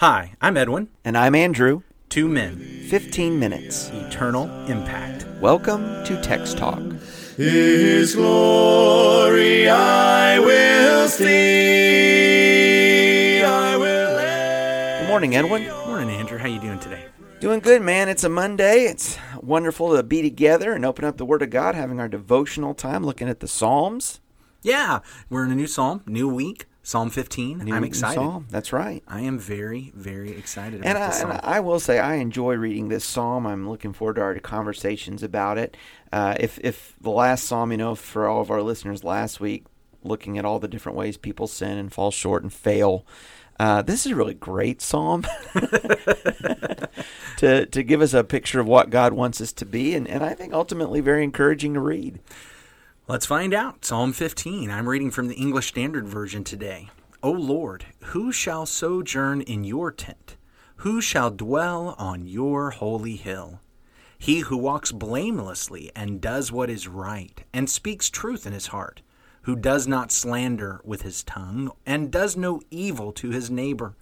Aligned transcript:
Hi, 0.00 0.34
I'm 0.42 0.58
Edwin. 0.58 0.88
And 1.06 1.16
I'm 1.16 1.34
Andrew. 1.34 1.80
Two 2.10 2.28
men, 2.28 2.58
15 2.90 3.38
minutes. 3.38 3.88
eternal 3.90 4.44
impact. 4.66 5.26
Welcome 5.40 6.04
to 6.04 6.20
Text 6.22 6.58
Talk. 6.58 6.82
His 7.38 8.14
glory 8.14 9.70
I 9.70 10.38
will 10.38 11.08
see. 11.08 11.32
I 13.42 13.76
will 13.78 15.00
Good 15.00 15.08
morning, 15.08 15.34
Edwin. 15.34 15.66
Morning, 15.86 16.10
Andrew. 16.10 16.36
How 16.36 16.48
you 16.48 16.60
doing 16.60 16.78
today? 16.78 17.06
Doing 17.40 17.60
good, 17.60 17.80
man. 17.80 18.10
It's 18.10 18.24
a 18.24 18.28
Monday. 18.28 18.84
It's 18.84 19.16
wonderful 19.42 19.96
to 19.96 20.02
be 20.02 20.20
together 20.20 20.74
and 20.74 20.84
open 20.84 21.06
up 21.06 21.16
the 21.16 21.24
Word 21.24 21.40
of 21.40 21.48
God, 21.48 21.74
having 21.74 22.00
our 22.00 22.08
devotional 22.08 22.74
time, 22.74 23.02
looking 23.02 23.30
at 23.30 23.40
the 23.40 23.48
Psalms. 23.48 24.20
Yeah, 24.62 24.98
we're 25.30 25.44
in 25.46 25.52
a 25.52 25.54
new 25.54 25.66
psalm, 25.66 26.02
new 26.06 26.28
week, 26.28 26.66
Psalm 26.86 27.10
15. 27.10 27.58
New 27.58 27.74
I'm 27.74 27.82
excited. 27.82 28.14
Psalm. 28.14 28.46
That's 28.48 28.72
right. 28.72 29.02
I 29.08 29.22
am 29.22 29.40
very, 29.40 29.90
very 29.96 30.30
excited 30.30 30.78
about 30.78 30.88
And 30.88 30.96
I, 30.96 31.06
this 31.08 31.20
and. 31.20 31.32
I 31.32 31.58
will 31.58 31.80
say 31.80 31.98
I 31.98 32.14
enjoy 32.14 32.54
reading 32.54 32.90
this 32.90 33.04
psalm. 33.04 33.44
I'm 33.44 33.68
looking 33.68 33.92
forward 33.92 34.14
to 34.14 34.22
our 34.22 34.38
conversations 34.38 35.24
about 35.24 35.58
it. 35.58 35.76
Uh, 36.12 36.36
if 36.38 36.60
if 36.62 36.94
the 37.00 37.10
last 37.10 37.42
psalm, 37.46 37.72
you 37.72 37.76
know, 37.76 37.96
for 37.96 38.28
all 38.28 38.40
of 38.40 38.52
our 38.52 38.62
listeners 38.62 39.02
last 39.02 39.40
week, 39.40 39.64
looking 40.04 40.38
at 40.38 40.44
all 40.44 40.60
the 40.60 40.68
different 40.68 40.96
ways 40.96 41.16
people 41.16 41.48
sin 41.48 41.76
and 41.76 41.92
fall 41.92 42.12
short 42.12 42.44
and 42.44 42.52
fail, 42.52 43.04
uh, 43.58 43.82
this 43.82 44.06
is 44.06 44.12
a 44.12 44.14
really 44.14 44.34
great 44.34 44.80
psalm 44.80 45.26
to 47.38 47.66
to 47.66 47.82
give 47.82 48.00
us 48.00 48.14
a 48.14 48.22
picture 48.22 48.60
of 48.60 48.68
what 48.68 48.90
God 48.90 49.12
wants 49.12 49.40
us 49.40 49.52
to 49.54 49.66
be, 49.66 49.96
and, 49.96 50.06
and 50.06 50.22
I 50.22 50.34
think 50.34 50.52
ultimately 50.52 51.00
very 51.00 51.24
encouraging 51.24 51.74
to 51.74 51.80
read. 51.80 52.20
Let's 53.08 53.24
find 53.24 53.54
out. 53.54 53.84
Psalm 53.84 54.12
15. 54.12 54.68
I'm 54.68 54.88
reading 54.88 55.12
from 55.12 55.28
the 55.28 55.36
English 55.36 55.68
Standard 55.68 56.08
Version 56.08 56.42
today. 56.42 56.90
O 57.22 57.30
Lord, 57.30 57.86
who 58.06 58.32
shall 58.32 58.66
sojourn 58.66 59.42
in 59.42 59.62
your 59.62 59.92
tent? 59.92 60.36
Who 60.78 61.00
shall 61.00 61.30
dwell 61.30 61.94
on 61.98 62.26
your 62.26 62.70
holy 62.70 63.14
hill? 63.14 63.60
He 64.18 64.40
who 64.40 64.56
walks 64.56 64.90
blamelessly 64.90 65.92
and 65.94 66.20
does 66.20 66.50
what 66.50 66.68
is 66.68 66.88
right, 66.88 67.44
and 67.52 67.70
speaks 67.70 68.10
truth 68.10 68.44
in 68.44 68.52
his 68.52 68.66
heart, 68.66 69.02
who 69.42 69.54
does 69.54 69.86
not 69.86 70.10
slander 70.10 70.80
with 70.82 71.02
his 71.02 71.22
tongue, 71.22 71.70
and 71.86 72.10
does 72.10 72.36
no 72.36 72.60
evil 72.72 73.12
to 73.12 73.30
his 73.30 73.52
neighbor, 73.52 73.94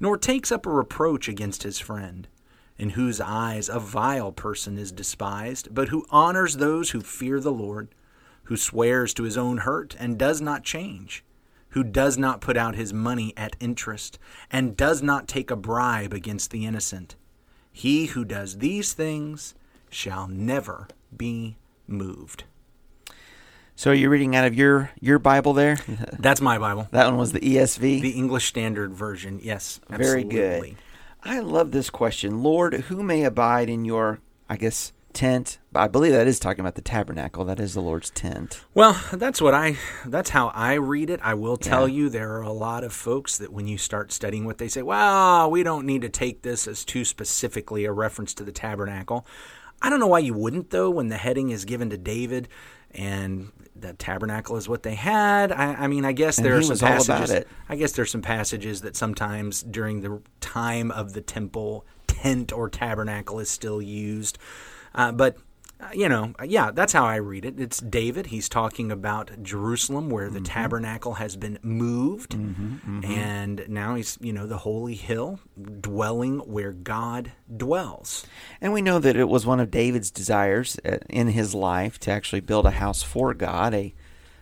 nor 0.00 0.16
takes 0.16 0.50
up 0.50 0.64
a 0.64 0.70
reproach 0.70 1.28
against 1.28 1.62
his 1.62 1.78
friend, 1.78 2.26
in 2.78 2.88
whose 2.90 3.20
eyes 3.20 3.68
a 3.68 3.78
vile 3.78 4.32
person 4.32 4.78
is 4.78 4.92
despised, 4.92 5.74
but 5.74 5.88
who 5.88 6.06
honors 6.08 6.56
those 6.56 6.92
who 6.92 7.02
fear 7.02 7.38
the 7.38 7.52
Lord 7.52 7.90
who 8.46 8.56
swears 8.56 9.14
to 9.14 9.22
his 9.22 9.36
own 9.36 9.58
hurt 9.58 9.94
and 9.98 10.18
does 10.18 10.40
not 10.40 10.64
change, 10.64 11.24
who 11.70 11.84
does 11.84 12.16
not 12.16 12.40
put 12.40 12.56
out 12.56 12.74
his 12.74 12.92
money 12.92 13.32
at 13.36 13.56
interest, 13.60 14.18
and 14.50 14.76
does 14.76 15.02
not 15.02 15.28
take 15.28 15.50
a 15.50 15.56
bribe 15.56 16.12
against 16.12 16.50
the 16.50 16.64
innocent. 16.64 17.16
He 17.72 18.06
who 18.06 18.24
does 18.24 18.58
these 18.58 18.92
things 18.92 19.54
shall 19.90 20.26
never 20.28 20.88
be 21.14 21.56
moved. 21.86 22.44
So, 23.78 23.92
you're 23.92 24.08
reading 24.08 24.34
out 24.34 24.46
of 24.46 24.54
your 24.54 24.90
your 25.00 25.18
Bible 25.18 25.52
there? 25.52 25.78
That's 26.18 26.40
my 26.40 26.56
Bible. 26.56 26.88
that 26.92 27.06
one 27.06 27.18
was 27.18 27.32
the 27.32 27.40
ESV. 27.40 28.00
The 28.00 28.10
English 28.10 28.46
Standard 28.46 28.94
Version. 28.94 29.38
Yes, 29.42 29.80
Very 29.90 30.24
good. 30.24 30.76
I 31.22 31.40
love 31.40 31.72
this 31.72 31.90
question. 31.90 32.42
Lord, 32.42 32.72
who 32.72 33.02
may 33.02 33.24
abide 33.24 33.68
in 33.68 33.84
your, 33.84 34.20
I 34.48 34.56
guess, 34.56 34.92
tent? 35.16 35.58
I 35.74 35.88
believe 35.88 36.12
that 36.12 36.26
is 36.28 36.38
talking 36.38 36.60
about 36.60 36.76
the 36.76 36.80
tabernacle. 36.82 37.44
That 37.44 37.58
is 37.58 37.74
the 37.74 37.80
Lord's 37.80 38.10
tent. 38.10 38.60
Well, 38.74 39.00
that's 39.12 39.40
what 39.40 39.54
I 39.54 39.76
that's 40.06 40.30
how 40.30 40.48
I 40.54 40.74
read 40.74 41.10
it. 41.10 41.18
I 41.22 41.34
will 41.34 41.56
tell 41.56 41.88
Yeah. 41.88 41.94
you 41.96 42.08
there 42.08 42.32
are 42.36 42.42
a 42.42 42.52
lot 42.52 42.84
of 42.84 42.92
folks 42.92 43.38
that 43.38 43.52
when 43.52 43.66
you 43.66 43.78
start 43.78 44.12
studying 44.12 44.44
what 44.44 44.58
they 44.58 44.68
say, 44.68 44.82
well, 44.82 45.50
we 45.50 45.62
don't 45.64 45.86
need 45.86 46.02
to 46.02 46.08
take 46.08 46.42
this 46.42 46.68
as 46.68 46.84
too 46.84 47.04
specifically 47.04 47.84
a 47.84 47.92
reference 47.92 48.32
to 48.34 48.44
the 48.44 48.52
tabernacle. 48.52 49.26
I 49.82 49.90
don't 49.90 50.00
know 50.00 50.06
why 50.06 50.20
you 50.20 50.34
wouldn't 50.34 50.70
though 50.70 50.90
when 50.90 51.08
the 51.08 51.16
heading 51.16 51.50
is 51.50 51.64
given 51.64 51.90
to 51.90 51.98
David 51.98 52.48
and 52.92 53.50
the 53.78 53.92
tabernacle 53.92 54.56
is 54.56 54.68
what 54.68 54.82
they 54.84 54.94
had. 54.94 55.52
I, 55.52 55.74
I 55.74 55.86
mean, 55.86 56.04
I 56.06 56.12
guess 56.12 56.38
And 56.38 56.46
there 56.46 56.56
are 56.56 56.62
some 56.62 56.70
was 56.70 56.82
all 56.82 56.88
about 56.92 57.06
passages. 57.06 57.30
it. 57.30 57.48
I 57.68 57.76
guess 57.76 57.92
there's 57.92 58.10
some 58.10 58.22
passages 58.22 58.80
that 58.82 58.96
sometimes 58.96 59.62
during 59.62 60.00
the 60.00 60.22
time 60.40 60.90
of 60.90 61.12
the 61.12 61.20
temple, 61.20 61.84
tent 62.06 62.52
or 62.52 62.70
tabernacle 62.70 63.38
is 63.38 63.50
still 63.50 63.82
used. 63.82 64.38
Uh, 64.96 65.12
but 65.12 65.36
uh, 65.78 65.88
you 65.92 66.08
know, 66.08 66.32
yeah, 66.42 66.70
that's 66.70 66.94
how 66.94 67.04
I 67.04 67.16
read 67.16 67.44
it. 67.44 67.60
It's 67.60 67.80
David. 67.80 68.28
He's 68.28 68.48
talking 68.48 68.90
about 68.90 69.42
Jerusalem, 69.42 70.08
where 70.08 70.30
the 70.30 70.40
tabernacle 70.40 71.14
has 71.14 71.36
been 71.36 71.58
moved, 71.62 72.32
and 73.04 73.62
now 73.68 73.94
he's, 73.94 74.16
you 74.22 74.32
know, 74.32 74.46
the 74.46 74.56
holy 74.56 74.94
hill, 74.94 75.38
dwelling 75.82 76.38
where 76.38 76.72
God 76.72 77.32
dwells. 77.54 78.26
And 78.62 78.72
we 78.72 78.80
know 78.80 78.98
that 78.98 79.16
it 79.16 79.28
was 79.28 79.44
one 79.44 79.60
of 79.60 79.70
David's 79.70 80.10
desires 80.10 80.78
uh, 80.82 80.96
in 81.10 81.28
his 81.28 81.54
life 81.54 81.98
to 82.00 82.10
actually 82.10 82.40
build 82.40 82.64
a 82.64 82.70
house 82.70 83.02
for 83.02 83.34
God, 83.34 83.74
a 83.74 83.94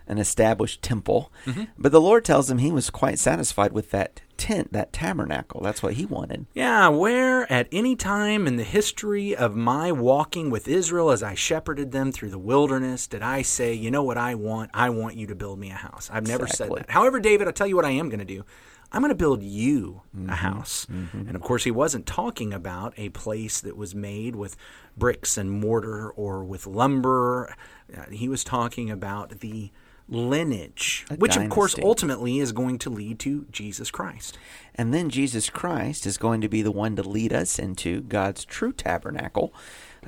an 0.07 0.19
established 0.19 0.83
temple. 0.83 1.33
Mm-hmm. 1.47 1.65
But 1.79 1.93
the 1.93 2.01
Lord 2.01 2.25
tells 2.25 2.51
him 2.51 2.59
he 2.59 2.73
was 2.73 2.91
quite 2.91 3.19
satisfied 3.19 3.73
with 3.73 3.91
that 3.91 4.21
tent, 4.37 4.73
that 4.73 4.93
tabernacle. 4.93 5.61
That's 5.63 5.83
what 5.83 5.95
he 5.95 6.05
wanted. 6.05 6.47
Yeah, 6.55 6.89
where 6.89 7.51
at 7.51 7.69
any 7.73 7.97
time 7.97 8.47
in 8.47 8.57
the 8.57 8.65
history 8.65 9.35
of 9.35 9.57
my 9.57 9.93
walking 9.93 10.51
with 10.51 10.69
Israel 10.69 11.11
as 11.11 11.23
I 11.23 11.35
shepherded 11.35 11.93
them 11.93 12.13
through 12.13 12.31
the 12.31 12.39
wilderness 12.39 13.07
did 13.07 13.23
I 13.23 13.43
say, 13.43 13.73
you 13.73 13.91
know 13.91 14.03
what 14.03 14.19
I 14.19 14.35
want? 14.35 14.71
I 14.75 14.91
want 14.91 15.17
you 15.17 15.27
to 15.29 15.35
build 15.35 15.59
me 15.59 15.71
a 15.71 15.75
house. 15.75 16.11
I've 16.13 16.27
never 16.27 16.45
Exactly. 16.45 16.79
said 16.79 16.89
that. 16.89 16.93
However, 16.93 17.21
David, 17.21 17.47
I'll 17.47 17.53
tell 17.53 17.67
you 17.67 17.77
what 17.77 17.85
I 17.85 17.91
am 17.91 18.09
going 18.09 18.19
to 18.19 18.25
do. 18.25 18.45
I'm 18.93 19.01
going 19.01 19.11
to 19.11 19.17
build 19.17 19.43
you 19.43 20.03
a 20.15 20.17
mm-hmm. 20.17 20.29
house. 20.29 20.87
Mm-hmm. 20.87 21.27
And 21.27 21.35
of 21.35 21.43
course, 21.43 21.65
he 21.65 21.73
wasn't 21.73 22.07
talking 22.07 22.53
about 22.55 22.95
a 22.97 23.09
place 23.09 23.61
that 23.61 23.77
was 23.77 23.93
made 23.93 24.37
with 24.37 24.57
bricks 24.97 25.37
and 25.37 25.51
mortar 25.51 26.11
or 26.11 26.45
with 26.45 26.65
lumber. 26.65 27.57
Uh, 27.93 28.05
he 28.11 28.29
was 28.29 28.45
talking 28.45 28.91
about 28.91 29.41
the 29.41 29.73
lineage, 30.09 31.07
A 31.11 31.15
which 31.15 31.37
of 31.37 31.49
course 31.49 31.75
ultimately 31.83 32.39
is 32.39 32.53
going 32.53 32.79
to 32.79 32.91
lead 32.91 33.19
to 33.21 33.47
Jesus 33.51 33.91
Christ. 33.91 34.39
And 34.75 34.93
then 34.93 35.09
Jesus 35.09 35.51
Christ 35.51 36.07
is 36.07 36.19
going 36.19 36.41
to 36.41 36.49
be 36.49 36.63
the 36.63 36.71
one 36.71 36.97
to 36.97 37.03
lead 37.03 37.33
us 37.33 37.59
into 37.59 38.03
God's 38.03 38.45
true 38.45 38.73
tabernacle, 38.73 39.55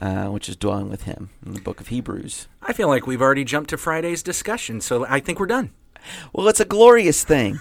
uh, 0.01 0.27
which 0.27 0.49
is 0.49 0.57
dwelling 0.57 0.91
with 0.91 1.03
him 1.03 1.31
in 1.45 1.55
the 1.55 1.61
book 1.61 1.81
of 1.81 1.89
Hebrews. 1.89 2.49
I 2.63 2.73
feel 2.73 2.89
like 2.89 3.07
we've 3.07 3.23
already 3.23 3.45
jumped 3.45 3.71
to 3.71 3.77
Friday's 3.77 4.23
discussion, 4.23 4.81
so 4.81 5.07
I 5.07 5.21
think 5.21 5.41
we're 5.41 5.47
done. 5.47 5.71
Well, 6.33 6.49
it's 6.49 6.61
a 6.61 6.65
glorious 6.65 7.25
thing. 7.25 7.61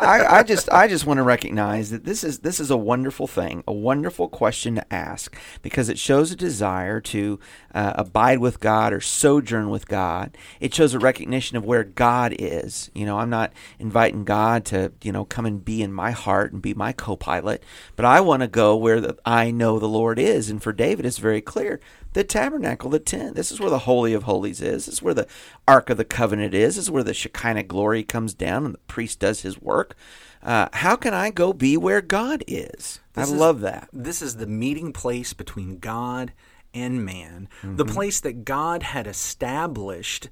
I, 0.00 0.38
I 0.38 0.42
just, 0.42 0.70
I 0.70 0.88
just 0.88 1.06
want 1.06 1.18
to 1.18 1.22
recognize 1.22 1.90
that 1.90 2.04
this 2.04 2.24
is 2.24 2.40
this 2.40 2.60
is 2.60 2.70
a 2.70 2.76
wonderful 2.76 3.26
thing, 3.26 3.62
a 3.66 3.72
wonderful 3.72 4.28
question 4.28 4.74
to 4.76 4.92
ask 4.92 5.36
because 5.62 5.88
it 5.88 5.98
shows 5.98 6.30
a 6.30 6.36
desire 6.36 7.00
to 7.00 7.38
uh, 7.74 7.92
abide 7.96 8.38
with 8.38 8.60
God 8.60 8.92
or 8.92 9.00
sojourn 9.00 9.70
with 9.70 9.88
God. 9.88 10.36
It 10.60 10.74
shows 10.74 10.94
a 10.94 10.98
recognition 10.98 11.56
of 11.56 11.64
where 11.64 11.84
God 11.84 12.34
is. 12.38 12.90
You 12.94 13.06
know, 13.06 13.18
I'm 13.18 13.30
not 13.30 13.52
inviting 13.78 14.24
God 14.24 14.64
to, 14.66 14.92
you 15.02 15.12
know, 15.12 15.24
come 15.24 15.46
and 15.46 15.64
be 15.64 15.82
in 15.82 15.92
my 15.92 16.10
heart 16.10 16.52
and 16.52 16.62
be 16.62 16.74
my 16.74 16.92
co-pilot, 16.92 17.62
but 17.96 18.04
I 18.04 18.20
want 18.20 18.42
to 18.42 18.48
go 18.48 18.76
where 18.76 19.00
the, 19.00 19.16
I 19.24 19.50
know 19.50 19.78
the 19.78 19.88
Lord 19.88 20.18
is. 20.18 20.50
And 20.50 20.62
for 20.62 20.72
David, 20.72 21.06
it's 21.06 21.18
very 21.18 21.40
clear 21.40 21.80
the 22.16 22.24
tabernacle, 22.24 22.88
the 22.88 22.98
tent. 22.98 23.36
This 23.36 23.52
is 23.52 23.60
where 23.60 23.68
the 23.68 23.80
Holy 23.80 24.14
of 24.14 24.22
Holies 24.22 24.62
is. 24.62 24.86
This 24.86 24.94
is 24.94 25.02
where 25.02 25.12
the 25.12 25.26
Ark 25.68 25.90
of 25.90 25.98
the 25.98 26.04
Covenant 26.04 26.54
is. 26.54 26.76
This 26.76 26.84
is 26.84 26.90
where 26.90 27.02
the 27.02 27.12
Shekinah 27.12 27.64
glory 27.64 28.02
comes 28.02 28.32
down 28.32 28.64
and 28.64 28.72
the 28.72 28.78
priest 28.88 29.20
does 29.20 29.42
his 29.42 29.60
work. 29.60 29.94
Uh, 30.42 30.70
how 30.72 30.96
can 30.96 31.12
I 31.12 31.28
go 31.28 31.52
be 31.52 31.76
where 31.76 32.00
God 32.00 32.42
is? 32.46 33.00
I 33.14 33.24
is- 33.24 33.32
love 33.32 33.60
that. 33.60 33.90
This 33.92 34.22
is 34.22 34.36
the 34.36 34.46
meeting 34.46 34.94
place 34.94 35.34
between 35.34 35.78
God 35.78 36.32
and 36.72 37.04
man, 37.04 37.50
the 37.62 37.84
place 37.84 38.18
that 38.20 38.46
God 38.46 38.82
had 38.82 39.06
established 39.06 40.30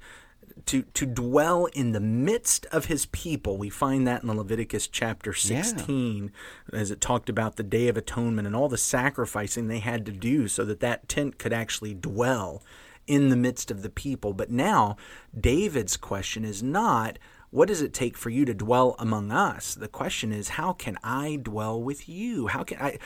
to 0.67 0.83
to 0.83 1.05
dwell 1.05 1.65
in 1.67 1.91
the 1.91 1.99
midst 1.99 2.65
of 2.67 2.85
his 2.85 3.05
people. 3.07 3.57
We 3.57 3.69
find 3.69 4.07
that 4.07 4.21
in 4.21 4.27
the 4.27 4.33
Leviticus 4.33 4.87
chapter 4.87 5.33
16 5.33 6.31
as 6.73 6.91
it 6.91 7.01
talked 7.01 7.29
about 7.29 7.55
the 7.55 7.63
day 7.63 7.87
of 7.87 7.97
atonement 7.97 8.47
and 8.47 8.55
all 8.55 8.69
the 8.69 8.77
sacrificing 8.77 9.67
they 9.67 9.79
had 9.79 10.05
to 10.05 10.11
do 10.11 10.47
so 10.47 10.65
that 10.65 10.79
that 10.79 11.07
tent 11.07 11.37
could 11.37 11.53
actually 11.53 11.93
dwell 11.93 12.63
in 13.07 13.29
the 13.29 13.35
midst 13.35 13.69
of 13.69 13.81
the 13.83 13.89
people. 13.89 14.33
But 14.33 14.51
now 14.51 14.97
David's 15.39 15.97
question 15.97 16.43
is 16.43 16.63
not 16.63 17.19
what 17.51 17.67
does 17.67 17.81
it 17.81 17.93
take 17.93 18.17
for 18.17 18.29
you 18.29 18.43
to 18.45 18.53
dwell 18.53 18.95
among 18.99 19.31
us? 19.31 19.75
The 19.75 19.87
question 19.87 20.31
is 20.31 20.49
how 20.49 20.73
can 20.73 20.97
I 21.03 21.39
dwell 21.41 21.81
with 21.81 22.09
you? 22.09 22.47
How 22.47 22.63
can 22.63 22.79
I 22.79 22.97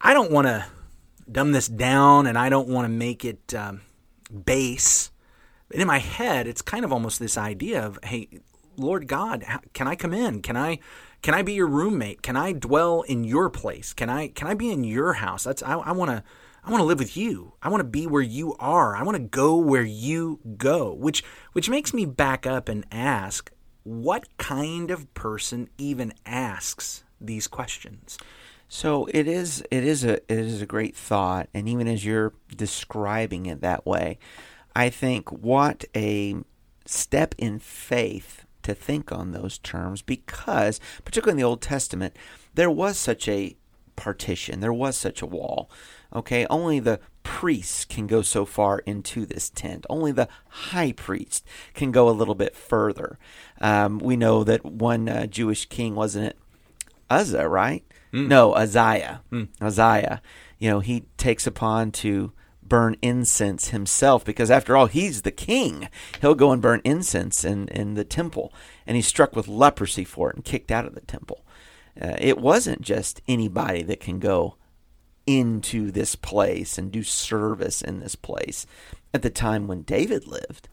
I 0.00 0.14
don't 0.14 0.30
want 0.30 0.46
to 0.46 0.66
dumb 1.30 1.52
this 1.52 1.68
down 1.68 2.26
and 2.26 2.36
I 2.36 2.48
don't 2.48 2.68
want 2.68 2.84
to 2.84 2.88
make 2.88 3.24
it 3.24 3.54
um, 3.54 3.82
base. 4.44 5.10
In 5.70 5.86
my 5.86 5.98
head, 5.98 6.46
it's 6.46 6.62
kind 6.62 6.84
of 6.84 6.92
almost 6.92 7.18
this 7.18 7.38
idea 7.38 7.84
of, 7.84 7.98
hey, 8.02 8.28
Lord 8.76 9.06
God, 9.06 9.44
can 9.72 9.86
I 9.86 9.94
come 9.94 10.12
in? 10.12 10.42
Can 10.42 10.56
I 10.56 10.78
can 11.22 11.34
I 11.34 11.42
be 11.42 11.52
your 11.52 11.66
roommate? 11.66 12.22
Can 12.22 12.36
I 12.36 12.52
dwell 12.52 13.02
in 13.02 13.24
your 13.24 13.50
place? 13.50 13.92
Can 13.92 14.08
I 14.08 14.28
can 14.28 14.48
I 14.48 14.54
be 14.54 14.72
in 14.72 14.84
your 14.84 15.14
house? 15.14 15.44
That's 15.44 15.62
I, 15.62 15.74
I 15.74 15.92
want 15.92 16.10
to 16.10 16.24
I 16.64 16.70
want 16.70 16.80
to 16.80 16.86
live 16.86 16.98
with 16.98 17.16
you. 17.16 17.54
I 17.62 17.68
want 17.68 17.80
to 17.80 17.88
be 17.88 18.06
where 18.06 18.22
you 18.22 18.54
are. 18.58 18.96
I 18.96 19.02
want 19.02 19.16
to 19.16 19.22
go 19.22 19.56
where 19.56 19.82
you 19.82 20.40
go. 20.56 20.92
Which 20.92 21.22
which 21.52 21.68
makes 21.68 21.92
me 21.92 22.04
back 22.06 22.46
up 22.46 22.68
and 22.68 22.86
ask, 22.90 23.50
what 23.82 24.36
kind 24.38 24.90
of 24.90 25.12
person 25.14 25.68
even 25.78 26.12
asks 26.26 27.04
these 27.20 27.46
questions? 27.46 28.18
So 28.68 29.06
it 29.06 29.26
is 29.26 29.62
it 29.70 29.84
is 29.84 30.04
a 30.04 30.14
it 30.14 30.38
is 30.38 30.62
a 30.62 30.66
great 30.66 30.96
thought 30.96 31.48
and 31.52 31.68
even 31.68 31.88
as 31.88 32.04
you're 32.04 32.32
describing 32.56 33.46
it 33.46 33.62
that 33.62 33.84
way, 33.84 34.18
I 34.74 34.90
think 34.90 35.30
what 35.30 35.84
a 35.94 36.36
step 36.86 37.34
in 37.38 37.58
faith 37.58 38.44
to 38.62 38.74
think 38.74 39.10
on 39.10 39.32
those 39.32 39.58
terms 39.58 40.02
because 40.02 40.80
particularly 41.04 41.32
in 41.32 41.42
the 41.42 41.48
Old 41.48 41.62
Testament 41.62 42.16
there 42.54 42.70
was 42.70 42.98
such 42.98 43.28
a 43.28 43.56
partition, 43.96 44.60
there 44.60 44.72
was 44.72 44.96
such 44.96 45.22
a 45.22 45.26
wall. 45.26 45.70
Okay, 46.14 46.46
only 46.50 46.80
the 46.80 47.00
priests 47.22 47.84
can 47.84 48.06
go 48.06 48.22
so 48.22 48.44
far 48.44 48.80
into 48.80 49.24
this 49.24 49.50
tent. 49.50 49.86
Only 49.88 50.10
the 50.10 50.28
high 50.48 50.92
priest 50.92 51.46
can 51.74 51.92
go 51.92 52.08
a 52.08 52.10
little 52.10 52.34
bit 52.34 52.56
further. 52.56 53.18
Um, 53.60 53.98
we 53.98 54.16
know 54.16 54.42
that 54.44 54.64
one 54.64 55.08
uh, 55.08 55.26
Jewish 55.26 55.66
king 55.66 55.94
wasn't 55.94 56.26
it 56.26 56.38
Uzzah, 57.08 57.48
right? 57.48 57.84
No, 58.28 58.52
Uzziah. 58.54 59.22
Uzziah. 59.60 60.22
You 60.58 60.70
know, 60.70 60.80
he 60.80 61.04
takes 61.16 61.46
upon 61.46 61.92
to 61.92 62.32
burn 62.70 62.96
incense 63.02 63.68
himself 63.68 64.24
because 64.24 64.50
after 64.50 64.74
all 64.74 64.86
he's 64.86 65.20
the 65.20 65.30
king. 65.30 65.90
He'll 66.22 66.34
go 66.34 66.52
and 66.52 66.62
burn 66.62 66.80
incense 66.84 67.44
in, 67.44 67.68
in 67.68 67.92
the 67.92 68.04
temple. 68.04 68.54
And 68.86 68.96
he's 68.96 69.06
struck 69.06 69.36
with 69.36 69.46
leprosy 69.46 70.04
for 70.04 70.30
it 70.30 70.36
and 70.36 70.44
kicked 70.44 70.70
out 70.70 70.86
of 70.86 70.94
the 70.94 71.02
temple. 71.02 71.44
Uh, 72.00 72.16
it 72.18 72.38
wasn't 72.38 72.80
just 72.80 73.20
anybody 73.28 73.82
that 73.82 74.00
can 74.00 74.18
go 74.18 74.56
into 75.26 75.90
this 75.90 76.14
place 76.16 76.78
and 76.78 76.90
do 76.90 77.02
service 77.02 77.82
in 77.82 78.00
this 78.00 78.14
place 78.16 78.66
at 79.12 79.22
the 79.22 79.30
time 79.30 79.66
when 79.66 79.82
david 79.82 80.26
lived. 80.26 80.68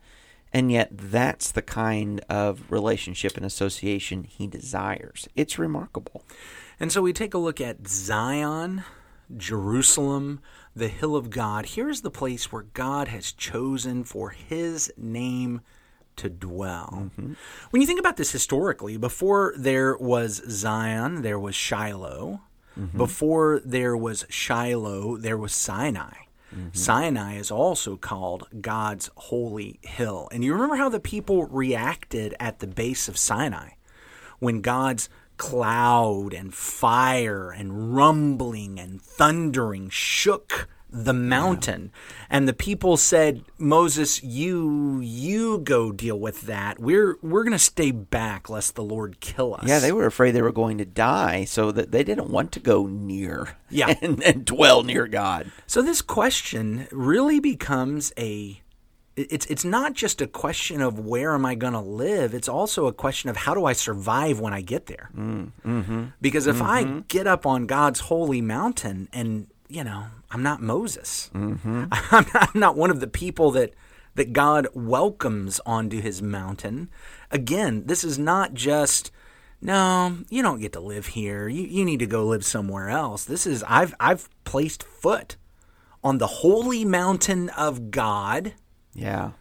And 0.53 0.71
yet 0.71 0.89
that's 0.91 1.51
the 1.51 1.61
kind 1.61 2.21
of 2.29 2.71
relationship 2.71 3.35
and 3.35 3.45
association 3.45 4.23
he 4.23 4.47
desires. 4.47 5.27
It's 5.35 5.59
remarkable. 5.59 6.23
And 6.79 6.91
so 6.91 7.01
we 7.01 7.11
take 7.11 7.33
a 7.33 7.37
look 7.37 7.59
at 7.59 7.87
Zion, 7.87 8.83
Jerusalem, 9.35 10.39
the 10.77 10.87
hill 10.87 11.15
of 11.15 11.29
God. 11.29 11.65
Here's 11.65 12.01
the 12.01 12.11
place 12.11 12.51
where 12.51 12.63
God 12.73 13.07
has 13.07 13.31
chosen 13.31 14.03
for 14.03 14.29
his 14.29 14.93
name 14.95 15.61
to 16.17 16.29
dwell. 16.29 17.11
Mm-hmm. 17.17 17.33
When 17.69 17.81
you 17.81 17.87
think 17.87 17.99
about 17.99 18.17
this 18.17 18.31
historically, 18.31 18.97
before 18.97 19.53
there 19.57 19.97
was 19.97 20.41
Zion, 20.49 21.21
there 21.21 21.39
was 21.39 21.55
Shiloh. 21.55 22.41
Mm-hmm. 22.79 22.97
Before 22.97 23.59
there 23.63 23.97
was 23.97 24.25
Shiloh, 24.29 25.17
there 25.17 25.37
was 25.37 25.53
Sinai. 25.53 26.13
Mm-hmm. 26.53 26.69
Sinai 26.73 27.37
is 27.37 27.51
also 27.51 27.97
called 27.97 28.47
God's 28.61 29.09
holy 29.15 29.79
hill. 29.81 30.29
And 30.31 30.43
you 30.43 30.53
remember 30.53 30.75
how 30.75 30.89
the 30.89 30.99
people 30.99 31.45
reacted 31.45 32.35
at 32.39 32.59
the 32.59 32.67
base 32.67 33.07
of 33.07 33.17
Sinai 33.17 33.71
when 34.39 34.61
God's 34.61 35.09
cloud 35.37 36.33
and 36.33 36.53
fire 36.53 37.51
and 37.51 37.95
rumbling 37.95 38.79
and 38.79 39.01
thundering 39.01 39.89
shook 39.89 40.67
the 40.89 41.13
mountain 41.13 41.91
and 42.29 42.47
the 42.47 42.53
people 42.53 42.95
said 42.95 43.43
Moses 43.57 44.23
you 44.23 45.01
you 45.01 45.57
go 45.59 45.91
deal 45.91 46.17
with 46.17 46.43
that 46.43 46.79
we're 46.79 47.17
we're 47.21 47.43
going 47.43 47.51
to 47.51 47.59
stay 47.59 47.91
back 47.91 48.49
lest 48.49 48.75
the 48.75 48.83
Lord 48.83 49.19
kill 49.19 49.55
us 49.55 49.65
Yeah, 49.67 49.79
they 49.79 49.91
were 49.91 50.05
afraid 50.05 50.31
they 50.31 50.41
were 50.41 50.51
going 50.53 50.77
to 50.77 50.85
die, 50.85 51.43
so 51.43 51.71
that 51.73 51.91
they 51.91 52.03
didn't 52.05 52.29
want 52.29 52.53
to 52.53 52.61
go 52.61 52.87
near 52.87 53.57
Yeah. 53.69 53.95
and, 54.01 54.23
and 54.23 54.45
dwell 54.45 54.83
near 54.83 55.07
God. 55.07 55.51
So 55.67 55.81
this 55.81 56.01
question 56.01 56.87
really 56.91 57.41
becomes 57.41 58.13
a 58.17 58.61
it's 59.17 59.47
it's 59.47 59.65
not 59.65 59.93
just 59.93 60.21
a 60.21 60.27
question 60.27 60.79
of 60.79 60.99
where 60.99 61.33
am 61.33 61.45
I 61.45 61.55
going 61.55 61.73
to 61.73 61.81
live. 61.81 62.35
It's 62.35 62.47
also 62.47 62.85
a 62.85 62.93
question 62.93 63.29
of 63.31 63.35
how 63.35 63.55
do 63.55 63.65
I 63.65 63.73
survive 63.73 64.39
when 64.39 64.53
I 64.53 64.61
get 64.61 64.85
there. 64.85 65.09
Mm, 65.17 65.51
mm-hmm, 65.65 66.05
because 66.21 66.45
if 66.45 66.61
I 66.61 66.83
get 67.07 67.25
up 67.25 67.45
on 67.45 67.65
God's 67.65 68.01
holy 68.01 68.41
mountain 68.41 69.09
and 69.11 69.47
you 69.67 69.83
know 69.83 70.05
I'm 70.29 70.43
not 70.43 70.61
Moses, 70.61 71.31
I'm, 71.33 71.89
not, 71.89 72.27
I'm 72.35 72.59
not 72.59 72.77
one 72.77 72.91
of 72.91 72.99
the 72.99 73.07
people 73.07 73.49
that 73.51 73.73
that 74.13 74.33
God 74.33 74.67
welcomes 74.75 75.59
onto 75.65 75.99
His 75.99 76.21
mountain. 76.21 76.89
Again, 77.31 77.87
this 77.87 78.03
is 78.03 78.19
not 78.19 78.53
just 78.53 79.11
no, 79.59 80.19
you 80.29 80.43
don't 80.43 80.59
get 80.59 80.73
to 80.73 80.79
live 80.79 81.07
here. 81.07 81.47
You 81.47 81.63
you 81.63 81.85
need 81.85 81.99
to 81.99 82.05
go 82.05 82.23
live 82.23 82.45
somewhere 82.45 82.89
else. 82.89 83.25
This 83.25 83.47
is 83.47 83.63
I've 83.67 83.95
I've 83.99 84.29
placed 84.43 84.83
foot 84.83 85.37
on 86.03 86.19
the 86.19 86.27
holy 86.27 86.85
mountain 86.85 87.49
of 87.49 87.89
God 87.89 88.53
Yeah. 88.97 89.31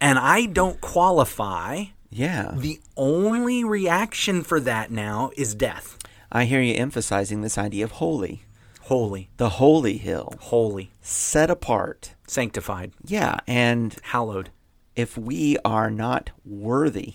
and 0.00 0.18
I 0.18 0.46
don't 0.46 0.80
qualify. 0.80 1.84
Yeah. 2.10 2.52
The 2.56 2.80
only 2.96 3.64
reaction 3.64 4.42
for 4.42 4.60
that 4.60 4.90
now 4.90 5.30
is 5.36 5.54
death. 5.54 5.96
I 6.30 6.44
hear 6.44 6.60
you 6.60 6.74
emphasizing 6.74 7.40
this 7.40 7.56
idea 7.56 7.84
of 7.84 7.92
holy. 7.92 8.42
Holy, 8.82 9.30
The 9.38 9.48
holy 9.50 9.96
hill, 9.96 10.34
holy, 10.40 10.90
set 11.00 11.48
apart. 11.48 12.14
sanctified, 12.26 12.92
Yeah, 13.04 13.38
and 13.46 13.96
hallowed. 14.02 14.50
if 14.96 15.16
we 15.16 15.56
are 15.64 15.90
not 15.90 16.30
worthy, 16.44 17.14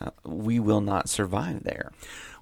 uh, 0.00 0.10
we 0.24 0.58
will 0.58 0.80
not 0.80 1.08
survive 1.10 1.64
there. 1.64 1.92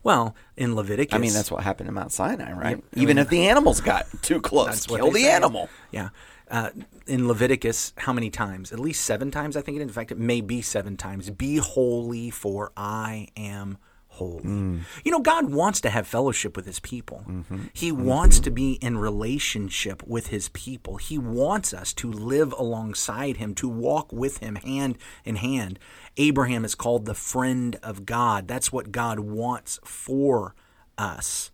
Well, 0.04 0.36
in 0.56 0.76
Leviticus, 0.76 1.14
I 1.16 1.18
mean, 1.18 1.32
that's 1.32 1.50
what 1.50 1.64
happened 1.64 1.88
in 1.88 1.94
Mount 1.94 2.12
Sinai, 2.12 2.52
right? 2.52 2.76
I 2.76 3.00
Even 3.00 3.16
mean- 3.16 3.22
if 3.24 3.30
the 3.30 3.48
animals 3.48 3.80
got 3.80 4.06
too 4.22 4.40
close, 4.40 4.86
kill 4.86 5.10
the 5.10 5.22
say. 5.22 5.30
animal. 5.30 5.68
Yeah. 5.90 6.10
Uh, 6.50 6.70
in 7.06 7.26
Leviticus, 7.26 7.94
how 7.96 8.12
many 8.12 8.28
times? 8.30 8.70
At 8.70 8.78
least 8.78 9.04
seven 9.04 9.30
times, 9.30 9.56
I 9.56 9.62
think. 9.62 9.80
In 9.80 9.88
fact, 9.88 10.12
it 10.12 10.18
may 10.18 10.42
be 10.42 10.60
seven 10.60 10.96
times. 10.98 11.30
Be 11.30 11.56
holy, 11.56 12.28
for 12.30 12.70
I 12.76 13.28
am 13.36 13.78
holy. 14.14 14.44
Mm. 14.44 14.80
You 15.04 15.12
know, 15.12 15.20
God 15.20 15.52
wants 15.52 15.80
to 15.82 15.90
have 15.90 16.06
fellowship 16.06 16.56
with 16.56 16.66
his 16.66 16.80
people. 16.80 17.24
Mm-hmm. 17.28 17.64
He 17.72 17.90
mm-hmm. 17.90 18.04
wants 18.04 18.40
to 18.40 18.50
be 18.50 18.72
in 18.74 18.98
relationship 18.98 20.06
with 20.06 20.28
his 20.28 20.48
people. 20.50 20.96
He 20.96 21.18
wants 21.18 21.74
us 21.74 21.92
to 21.94 22.10
live 22.10 22.52
alongside 22.52 23.36
him, 23.36 23.54
to 23.56 23.68
walk 23.68 24.12
with 24.12 24.38
him 24.38 24.56
hand 24.56 24.98
in 25.24 25.36
hand. 25.36 25.78
Abraham 26.16 26.64
is 26.64 26.74
called 26.74 27.06
the 27.06 27.14
friend 27.14 27.76
of 27.82 28.06
God. 28.06 28.48
That's 28.48 28.72
what 28.72 28.92
God 28.92 29.20
wants 29.20 29.80
for 29.84 30.54
us. 30.96 31.50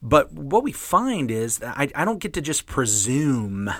But 0.00 0.32
what 0.32 0.62
we 0.62 0.72
find 0.72 1.30
is 1.30 1.58
that 1.58 1.76
I, 1.78 1.88
I 1.94 2.04
don't 2.04 2.18
get 2.18 2.34
to 2.34 2.40
just 2.40 2.66
presume 2.66 3.70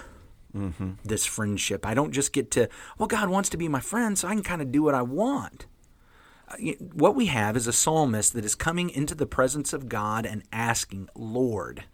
mm-hmm. 0.55 0.93
this 1.05 1.27
friendship. 1.27 1.85
I 1.87 1.95
don't 1.95 2.13
just 2.13 2.33
get 2.33 2.51
to, 2.53 2.69
well, 2.99 3.07
God 3.07 3.29
wants 3.29 3.49
to 3.51 3.57
be 3.57 3.69
my 3.69 3.81
friend, 3.81 4.19
so 4.19 4.29
I 4.29 4.35
can 4.35 4.43
kind 4.43 4.63
of 4.63 4.73
do 4.73 4.83
what 4.83 4.95
I 4.95 5.03
want. 5.03 5.67
What 6.93 7.15
we 7.15 7.27
have 7.27 7.57
is 7.57 7.67
a 7.67 7.73
psalmist 7.73 8.33
that 8.35 8.45
is 8.45 8.55
coming 8.55 8.91
into 8.91 9.15
the 9.15 9.27
presence 9.27 9.73
of 9.73 9.89
God 9.89 10.27
and 10.27 10.43
asking, 10.53 11.09
Lord, 11.15 11.85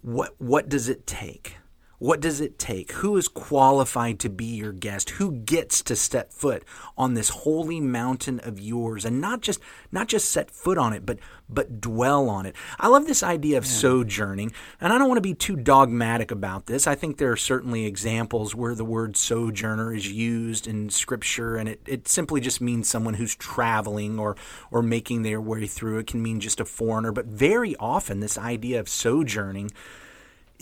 what 0.00 0.34
what 0.38 0.68
does 0.68 0.88
it 0.88 1.06
take? 1.06 1.56
What 2.02 2.18
does 2.18 2.40
it 2.40 2.58
take? 2.58 2.90
Who 2.94 3.16
is 3.16 3.28
qualified 3.28 4.18
to 4.18 4.28
be 4.28 4.44
your 4.44 4.72
guest? 4.72 5.10
Who 5.10 5.30
gets 5.30 5.84
to 5.84 5.94
step 5.94 6.32
foot 6.32 6.64
on 6.98 7.14
this 7.14 7.28
holy 7.28 7.80
mountain 7.80 8.40
of 8.40 8.58
yours 8.58 9.04
and 9.04 9.20
not 9.20 9.40
just 9.40 9.60
not 9.92 10.08
just 10.08 10.28
set 10.28 10.50
foot 10.50 10.78
on 10.78 10.92
it, 10.92 11.06
but 11.06 11.20
but 11.48 11.80
dwell 11.80 12.28
on 12.28 12.44
it. 12.44 12.56
I 12.80 12.88
love 12.88 13.06
this 13.06 13.22
idea 13.22 13.56
of 13.56 13.68
sojourning, 13.68 14.50
and 14.80 14.92
I 14.92 14.98
don't 14.98 15.06
want 15.06 15.18
to 15.18 15.20
be 15.22 15.32
too 15.32 15.54
dogmatic 15.54 16.32
about 16.32 16.66
this. 16.66 16.88
I 16.88 16.96
think 16.96 17.18
there 17.18 17.30
are 17.30 17.36
certainly 17.36 17.86
examples 17.86 18.52
where 18.52 18.74
the 18.74 18.84
word 18.84 19.16
sojourner 19.16 19.94
is 19.94 20.10
used 20.10 20.66
in 20.66 20.90
scripture 20.90 21.54
and 21.54 21.68
it, 21.68 21.82
it 21.86 22.08
simply 22.08 22.40
just 22.40 22.60
means 22.60 22.88
someone 22.88 23.14
who's 23.14 23.36
traveling 23.36 24.18
or 24.18 24.36
or 24.72 24.82
making 24.82 25.22
their 25.22 25.40
way 25.40 25.68
through. 25.68 25.98
It 25.98 26.08
can 26.08 26.20
mean 26.20 26.40
just 26.40 26.58
a 26.58 26.64
foreigner, 26.64 27.12
but 27.12 27.26
very 27.26 27.76
often 27.76 28.18
this 28.18 28.36
idea 28.36 28.80
of 28.80 28.88
sojourning 28.88 29.70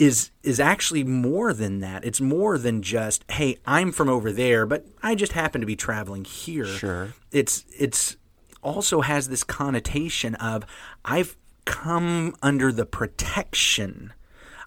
is 0.01 0.31
is 0.43 0.59
actually 0.59 1.05
more 1.05 1.53
than 1.53 1.81
that. 1.81 2.07
It's 2.07 2.23
more 2.23 2.57
than 2.57 2.81
just, 2.81 3.23
hey, 3.31 3.59
I'm 3.67 3.93
from 3.93 4.09
over 4.09 4.33
there, 4.33 4.65
but 4.65 4.87
I 5.03 5.15
just 5.15 5.33
happen 5.33 5.61
to 5.61 5.67
be 5.67 5.77
traveling 5.77 6.25
here. 6.25 6.65
Sure. 6.65 7.11
It's 7.31 7.67
it's 7.79 8.17
also 8.63 9.03
has 9.03 9.29
this 9.29 9.45
connotation 9.45 10.35
of 10.37 10.65
I've 11.05 11.37
come 11.67 12.35
under 12.43 12.73
the 12.73 12.87
protection. 12.87 14.15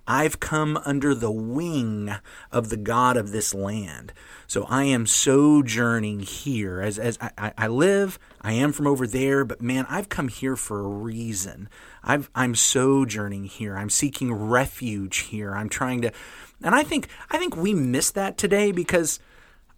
I've 0.07 0.39
come 0.39 0.77
under 0.85 1.15
the 1.15 1.31
wing 1.31 2.13
of 2.51 2.69
the 2.69 2.77
God 2.77 3.15
of 3.15 3.31
this 3.31 3.53
land. 3.53 4.11
So 4.47 4.65
I 4.69 4.83
am 4.83 5.05
sojourning 5.07 6.19
here. 6.19 6.81
As, 6.81 6.99
as 6.99 7.17
I, 7.21 7.31
I- 7.37 7.53
I 7.57 7.67
live, 7.67 8.19
I 8.41 8.51
am 8.53 8.73
from 8.73 8.85
over 8.87 9.07
there, 9.07 9.45
but 9.45 9.61
man, 9.61 9.85
I've 9.89 10.09
come 10.09 10.27
here 10.27 10.55
for 10.57 10.81
a 10.81 10.87
reason. 10.87 11.69
I've, 12.03 12.29
I'm 12.35 12.53
sojourning 12.55 13.45
here. 13.45 13.77
I'm 13.77 13.89
seeking 13.89 14.33
refuge 14.33 15.19
here. 15.19 15.55
I'm 15.55 15.69
trying 15.69 16.01
to, 16.01 16.11
and 16.61 16.75
I 16.75 16.83
think 16.83 17.07
I 17.31 17.37
think 17.37 17.55
we 17.55 17.73
miss 17.73 18.11
that 18.11 18.37
today 18.37 18.71
because, 18.73 19.19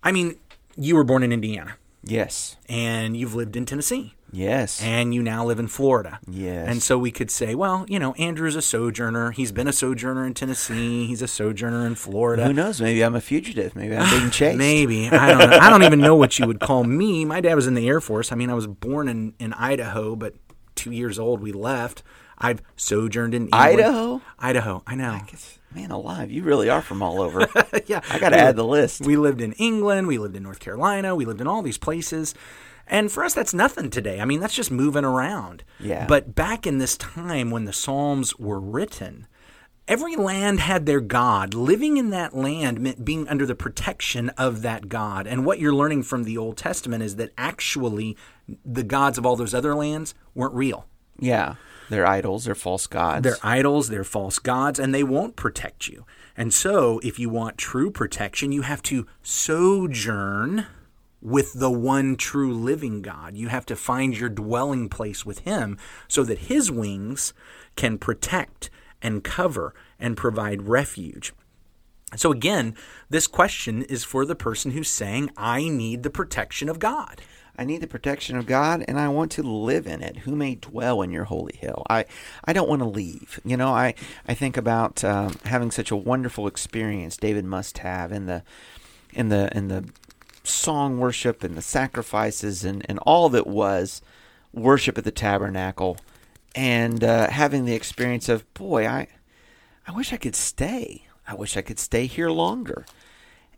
I 0.03 0.11
mean, 0.11 0.37
you 0.75 0.95
were 0.95 1.03
born 1.03 1.21
in 1.23 1.31
Indiana 1.31 1.75
Yes. 2.03 2.57
and 2.67 3.15
you've 3.15 3.35
lived 3.35 3.55
in 3.55 3.65
Tennessee 3.65 4.14
Yes. 4.31 4.81
and 4.81 5.13
you 5.13 5.23
now 5.23 5.45
live 5.45 5.59
in 5.59 5.67
Florida. 5.67 6.19
Yes. 6.29 6.67
And 6.67 6.83
so 6.83 6.97
we 6.97 7.11
could 7.11 7.31
say, 7.31 7.55
well, 7.55 7.85
you 7.87 7.99
know, 7.99 8.13
Andrew's 8.15 8.55
a 8.55 8.61
sojourner. 8.61 9.31
He's 9.31 9.51
been 9.51 9.67
a 9.67 9.73
sojourner 9.73 10.25
in 10.25 10.33
Tennessee. 10.33 11.05
He's 11.07 11.21
a 11.21 11.27
sojourner 11.27 11.85
in 11.87 11.95
Florida. 11.95 12.45
Who 12.45 12.53
knows? 12.53 12.81
Maybe 12.81 13.01
I'm 13.03 13.15
a 13.15 13.21
fugitive. 13.21 13.75
Maybe 13.75 13.95
I'm 13.95 14.09
being 14.19 14.31
chased. 14.31 14.57
Maybe 14.57 15.09
I 15.09 15.29
don't. 15.29 15.49
Know. 15.49 15.57
I 15.57 15.69
don't 15.69 15.83
even 15.83 16.01
know 16.01 16.15
what 16.15 16.37
you 16.37 16.47
would 16.47 16.59
call 16.59 16.83
me. 16.83 17.23
My 17.23 17.39
dad 17.39 17.55
was 17.55 17.67
in 17.67 17.75
the 17.75 17.87
Air 17.87 18.01
Force. 18.01 18.31
I 18.31 18.35
mean, 18.35 18.49
I 18.49 18.53
was 18.55 18.67
born 18.67 19.07
in 19.07 19.33
in 19.39 19.53
Idaho, 19.53 20.15
but 20.15 20.33
two 20.75 20.91
years 20.91 21.17
old 21.17 21.39
we 21.41 21.51
left. 21.53 22.03
I've 22.37 22.61
sojourned 22.75 23.33
in 23.33 23.43
England. 23.43 23.79
Idaho? 23.79 24.21
Idaho, 24.37 24.83
I 24.85 24.95
know. 24.95 25.21
Guess- 25.27 25.59
Man 25.73 25.91
alive, 25.91 26.31
you 26.31 26.43
really 26.43 26.69
are 26.69 26.81
from 26.81 27.01
all 27.01 27.21
over. 27.21 27.39
yeah, 27.85 27.99
I 28.09 28.17
got 28.19 28.29
to 28.29 28.37
add 28.37 28.45
lived- 28.47 28.57
the 28.59 28.65
list. 28.65 29.01
We 29.05 29.17
lived 29.17 29.41
in 29.41 29.51
England, 29.53 30.07
we 30.07 30.17
lived 30.17 30.35
in 30.37 30.43
North 30.43 30.59
Carolina, 30.59 31.15
we 31.15 31.25
lived 31.25 31.41
in 31.41 31.47
all 31.47 31.61
these 31.61 31.77
places. 31.77 32.33
And 32.87 33.11
for 33.11 33.23
us, 33.23 33.33
that's 33.33 33.53
nothing 33.53 33.89
today. 33.89 34.19
I 34.21 34.25
mean, 34.25 34.39
that's 34.39 34.53
just 34.55 34.71
moving 34.71 35.05
around. 35.05 35.63
Yeah. 35.79 36.05
But 36.07 36.35
back 36.35 36.67
in 36.67 36.77
this 36.77 36.97
time 36.97 37.49
when 37.49 37.65
the 37.65 37.73
Psalms 37.73 38.37
were 38.37 38.59
written, 38.59 39.27
every 39.87 40.15
land 40.15 40.59
had 40.59 40.85
their 40.85 41.01
God. 41.01 41.53
Living 41.53 41.97
in 41.97 42.09
that 42.11 42.35
land 42.35 42.79
meant 42.79 43.03
being 43.03 43.27
under 43.27 43.45
the 43.45 43.55
protection 43.55 44.29
of 44.29 44.61
that 44.61 44.87
God. 44.89 45.25
And 45.27 45.45
what 45.45 45.59
you're 45.59 45.73
learning 45.73 46.03
from 46.03 46.23
the 46.23 46.37
Old 46.37 46.57
Testament 46.57 47.03
is 47.03 47.15
that 47.15 47.31
actually 47.37 48.15
the 48.63 48.83
gods 48.83 49.17
of 49.17 49.25
all 49.25 49.35
those 49.35 49.53
other 49.53 49.73
lands 49.75 50.13
weren't 50.33 50.53
real. 50.53 50.85
yeah, 51.19 51.55
they're 51.89 52.07
idols, 52.07 52.45
they're 52.45 52.55
false 52.55 52.87
gods. 52.87 53.23
They're 53.23 53.37
idols, 53.43 53.89
they're 53.89 54.03
false 54.03 54.39
gods, 54.39 54.79
and 54.79 54.93
they 54.93 55.03
won't 55.03 55.35
protect 55.35 55.87
you. 55.87 56.05
And 56.35 56.53
so, 56.53 56.99
if 57.03 57.19
you 57.19 57.29
want 57.29 57.57
true 57.57 57.91
protection, 57.91 58.51
you 58.51 58.63
have 58.63 58.81
to 58.83 59.05
sojourn 59.21 60.65
with 61.25 61.53
the 61.53 61.71
one 61.71 62.15
true 62.15 62.53
living 62.53 63.01
God. 63.01 63.35
You 63.35 63.47
have 63.47 63.65
to 63.65 63.75
find 63.75 64.15
your 64.15 64.29
dwelling 64.29 64.89
place 64.89 65.25
with 65.25 65.39
Him 65.39 65.77
so 66.07 66.23
that 66.23 66.37
His 66.37 66.71
wings 66.71 67.33
can 67.75 67.97
protect 67.97 68.69
and 69.01 69.23
cover 69.23 69.73
and 69.99 70.15
provide 70.15 70.67
refuge. 70.67 71.33
So, 72.15 72.31
again, 72.31 72.75
this 73.09 73.25
question 73.25 73.81
is 73.83 74.03
for 74.03 74.23
the 74.23 74.35
person 74.35 74.71
who's 74.71 74.87
saying, 74.87 75.31
I 75.35 75.67
need 75.67 76.03
the 76.03 76.11
protection 76.11 76.69
of 76.69 76.77
God. 76.77 77.21
I 77.57 77.63
need 77.63 77.81
the 77.81 77.87
protection 77.87 78.37
of 78.37 78.45
God 78.45 78.85
and 78.87 78.99
I 78.99 79.07
want 79.07 79.31
to 79.33 79.43
live 79.43 79.87
in 79.87 80.03
it. 80.03 80.17
Who 80.17 80.35
may 80.35 80.55
dwell 80.55 81.01
in 81.01 81.09
your 81.09 81.23
holy 81.23 81.55
hill? 81.55 81.83
I, 81.89 82.05
I 82.43 82.53
don't 82.53 82.69
want 82.69 82.81
to 82.81 82.87
leave. 82.87 83.39
You 83.43 83.57
know, 83.57 83.69
I, 83.69 83.95
I 84.27 84.35
think 84.35 84.57
about 84.57 85.03
um, 85.03 85.35
having 85.45 85.71
such 85.71 85.89
a 85.89 85.95
wonderful 85.95 86.45
experience 86.47 87.17
David 87.17 87.45
must 87.45 87.79
have 87.79 88.11
in 88.11 88.27
the 88.27 88.43
in 89.13 89.29
the 89.29 89.49
in 89.57 89.69
the 89.69 89.85
song 90.45 90.99
worship 90.99 91.43
and 91.43 91.55
the 91.55 91.61
sacrifices 91.61 92.63
and, 92.63 92.85
and 92.87 92.99
all 92.99 93.29
that 93.29 93.47
was 93.47 94.01
worship 94.53 94.97
at 94.97 95.03
the 95.03 95.11
tabernacle 95.11 95.97
and 96.55 97.03
uh, 97.03 97.29
having 97.29 97.65
the 97.65 97.73
experience 97.73 98.29
of 98.29 98.51
boy 98.53 98.87
I 98.87 99.07
I 99.87 99.91
wish 99.91 100.11
I 100.13 100.17
could 100.17 100.35
stay. 100.35 101.03
I 101.27 101.35
wish 101.35 101.57
I 101.57 101.61
could 101.61 101.79
stay 101.79 102.07
here 102.07 102.29
longer. 102.29 102.85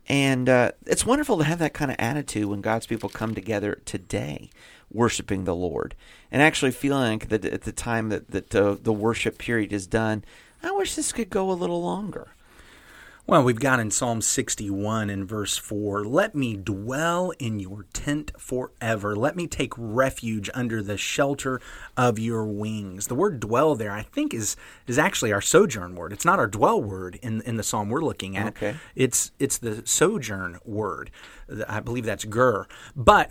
And 0.08 0.48
uh, 0.48 0.72
it's 0.86 1.06
wonderful 1.06 1.38
to 1.38 1.44
have 1.44 1.58
that 1.58 1.74
kind 1.74 1.90
of 1.90 1.96
attitude 1.98 2.46
when 2.46 2.60
God's 2.60 2.86
people 2.86 3.08
come 3.08 3.34
together 3.34 3.80
today, 3.84 4.50
worshiping 4.90 5.44
the 5.44 5.54
Lord, 5.54 5.94
and 6.30 6.42
actually 6.42 6.70
feeling 6.70 7.20
that 7.28 7.44
at 7.44 7.62
the 7.62 7.72
time 7.72 8.08
that, 8.08 8.30
that 8.30 8.54
uh, 8.54 8.76
the 8.82 8.92
worship 8.92 9.38
period 9.38 9.72
is 9.72 9.86
done, 9.86 10.24
I 10.62 10.72
wish 10.72 10.94
this 10.94 11.12
could 11.12 11.30
go 11.30 11.50
a 11.50 11.52
little 11.52 11.82
longer. 11.82 12.28
Well, 13.28 13.42
we've 13.42 13.60
got 13.60 13.78
in 13.78 13.90
Psalm 13.90 14.22
61 14.22 15.10
in 15.10 15.26
verse 15.26 15.58
4 15.58 16.02
Let 16.06 16.34
me 16.34 16.56
dwell 16.56 17.30
in 17.38 17.60
your 17.60 17.84
tent 17.92 18.32
forever. 18.38 19.14
Let 19.14 19.36
me 19.36 19.46
take 19.46 19.74
refuge 19.76 20.48
under 20.54 20.82
the 20.82 20.96
shelter 20.96 21.60
of 21.94 22.18
your 22.18 22.46
wings. 22.46 23.08
The 23.08 23.14
word 23.14 23.38
dwell 23.38 23.74
there, 23.74 23.92
I 23.92 24.00
think, 24.00 24.32
is, 24.32 24.56
is 24.86 24.98
actually 24.98 25.30
our 25.30 25.42
sojourn 25.42 25.94
word. 25.94 26.14
It's 26.14 26.24
not 26.24 26.38
our 26.38 26.46
dwell 26.46 26.82
word 26.82 27.18
in, 27.20 27.42
in 27.42 27.58
the 27.58 27.62
psalm 27.62 27.90
we're 27.90 28.00
looking 28.00 28.34
at. 28.34 28.56
Okay. 28.56 28.76
It's, 28.96 29.30
it's 29.38 29.58
the 29.58 29.82
sojourn 29.84 30.58
word. 30.64 31.10
I 31.68 31.80
believe 31.80 32.06
that's 32.06 32.24
gur. 32.24 32.66
But, 32.96 33.30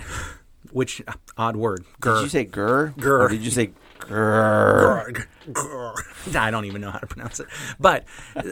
which 0.72 1.02
odd 1.40 1.56
word, 1.56 1.86
gur. 2.00 2.18
Did 2.18 2.24
you 2.24 2.30
say 2.30 2.46
gur? 2.46 2.94
Gur. 3.00 3.24
Or 3.24 3.30
did 3.30 3.42
you 3.42 3.50
say 3.50 3.72
gur? 4.00 5.12
Grr, 5.14 5.54
grr. 5.54 6.36
I 6.36 6.52
don't 6.52 6.66
even 6.66 6.82
know 6.82 6.92
how 6.92 7.00
to 7.00 7.08
pronounce 7.08 7.40
it. 7.40 7.48
But 7.80 8.06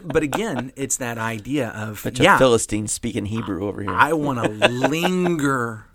but 0.03 0.23
again, 0.23 0.71
it's 0.75 0.97
that 0.97 1.17
idea 1.17 1.69
of 1.69 2.03
Bunch 2.03 2.19
yeah, 2.19 2.37
Philistines 2.37 2.91
speaking 2.91 3.25
Hebrew 3.25 3.67
over 3.67 3.81
here. 3.81 3.91
I 3.91 4.13
want 4.13 4.43
to 4.43 4.67
linger 4.67 5.85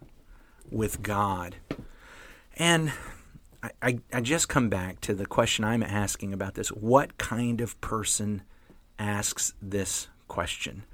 with 0.71 1.03
God. 1.03 1.57
And 2.57 2.93
I, 3.63 3.71
I, 3.83 3.99
I 4.13 4.21
just 4.21 4.49
come 4.49 4.69
back 4.69 5.01
to 5.03 5.15
the 5.15 5.27
question 5.27 5.65
I'm 5.65 5.83
asking 5.83 6.33
about 6.33 6.55
this. 6.55 6.69
What 6.69 7.19
kind 7.19 7.61
of 7.61 7.81
person 7.81 8.43
asks 8.99 9.55
this 9.61 10.09
question? 10.29 10.85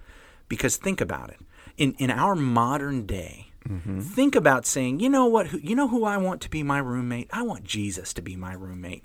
Because 0.48 0.76
think 0.76 1.00
about 1.00 1.30
it. 1.30 1.38
In, 1.76 1.94
in 1.98 2.10
our 2.10 2.34
modern 2.34 3.04
day, 3.04 3.48
think 4.00 4.34
about 4.34 4.66
saying, 4.66 5.00
you 5.00 5.08
know 5.08 5.26
what, 5.26 5.48
who, 5.48 5.58
you 5.58 5.74
know 5.74 5.88
who 5.88 6.04
I 6.04 6.16
want 6.16 6.40
to 6.42 6.50
be 6.50 6.62
my 6.62 6.78
roommate? 6.78 7.28
I 7.32 7.42
want 7.42 7.64
Jesus 7.64 8.12
to 8.14 8.22
be 8.22 8.36
my 8.36 8.52
roommate. 8.52 9.04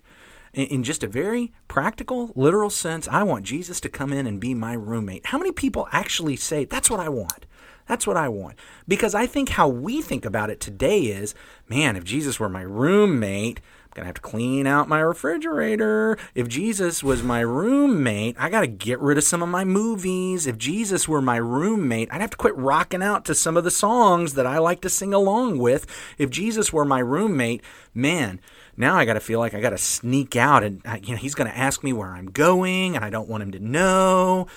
In, 0.54 0.68
in 0.68 0.84
just 0.84 1.04
a 1.04 1.08
very 1.08 1.54
practical, 1.68 2.32
literal 2.36 2.70
sense, 2.70 3.08
I 3.08 3.24
want 3.24 3.46
Jesus 3.46 3.80
to 3.82 3.90
come 3.90 4.12
in 4.14 4.28
and 4.28 4.40
be 4.40 4.54
my 4.54 4.74
roommate. 4.74 5.28
How 5.28 5.38
many 5.38 5.52
people 5.52 5.88
actually 5.92 6.36
say, 6.36 6.66
that's 6.66 6.90
what 6.90 7.00
I 7.00 7.10
want? 7.10 7.46
That's 7.92 8.08
what 8.08 8.16
I 8.16 8.30
want. 8.30 8.58
Because 8.88 9.14
I 9.14 9.28
think 9.28 9.50
how 9.50 9.68
we 9.68 10.02
think 10.02 10.24
about 10.24 10.50
it 10.50 10.62
today 10.62 11.02
is, 11.02 11.36
man, 11.68 11.98
if 11.98 12.06
Jesus 12.06 12.40
were 12.40 12.48
my 12.48 12.62
roommate, 12.62 13.60
I'm 13.60 13.90
going 13.94 14.04
to 14.04 14.06
have 14.06 14.16
to 14.16 14.22
clean 14.22 14.66
out 14.66 14.88
my 14.88 15.02
refrigerator. 15.02 16.18
If 16.34 16.48
Jesus 16.48 17.04
was 17.04 17.22
my 17.22 17.42
roommate, 17.42 18.38
I 18.40 18.50
got 18.50 18.62
to 18.62 18.68
get 18.68 19.02
rid 19.02 19.18
of 19.18 19.26
some 19.26 19.44
of 19.44 19.50
my 19.50 19.66
movies. 19.66 20.48
If 20.48 20.58
Jesus 20.58 21.10
were 21.10 21.22
my 21.22 21.36
roommate, 21.36 22.08
I'd 22.14 22.22
have 22.22 22.30
to 22.30 22.38
quit 22.38 22.56
rocking 22.56 23.04
out 23.04 23.26
to 23.26 23.36
some 23.36 23.58
of 23.58 23.66
the 23.66 23.70
songs 23.70 24.36
that 24.36 24.48
I 24.48 24.58
like 24.60 24.80
to 24.84 24.90
sing 24.90 25.14
along 25.14 25.58
with. 25.58 25.86
If 26.18 26.30
Jesus 26.30 26.72
were 26.72 26.86
my 26.86 27.00
roommate, 27.00 27.62
man, 27.94 28.40
now 28.82 28.98
I 28.98 29.06
got 29.06 29.14
to 29.14 29.22
feel 29.22 29.40
like 29.40 29.54
I 29.54 29.62
got 29.62 29.70
to 29.70 29.78
sneak 29.78 30.36
out 30.36 30.64
and 30.64 30.82
uh, 30.86 30.98
you 31.02 31.12
know 31.12 31.18
he's 31.18 31.36
going 31.36 31.50
to 31.50 31.58
ask 31.58 31.84
me 31.84 31.94
where 31.94 32.10
I'm 32.10 32.26
going 32.26 32.96
and 32.96 33.06
I 33.06 33.10
don't 33.10 33.30
want 33.30 33.44
him 33.44 33.52
to 33.52 33.60
know. 33.60 34.48